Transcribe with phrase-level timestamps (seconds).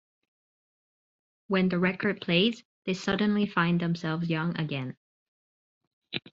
[1.49, 4.97] When the record plays, they suddenly find themselves young again!